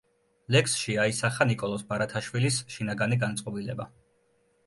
[0.53, 3.87] ლექსში აისახა ნიკოლოზ ბარათაშვილის შინაგანი განწყობილება.